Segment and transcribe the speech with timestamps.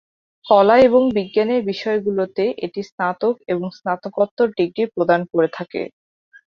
[0.45, 5.81] কলা এবং বিজ্ঞানের বিষয়গুলোতে এটি স্নাতক এবং স্নাতকোত্তর ডিগ্রি প্রদান করে থাকে।